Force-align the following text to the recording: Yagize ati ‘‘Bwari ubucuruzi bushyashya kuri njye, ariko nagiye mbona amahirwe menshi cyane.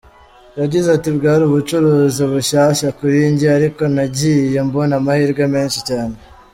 Yagize 0.59 0.87
ati 0.91 1.09
‘‘Bwari 1.17 1.43
ubucuruzi 1.45 2.23
bushyashya 2.31 2.87
kuri 2.97 3.17
njye, 3.31 3.47
ariko 3.57 3.81
nagiye 3.95 4.57
mbona 4.67 4.93
amahirwe 4.99 5.43
menshi 5.53 5.79
cyane. 5.89 6.15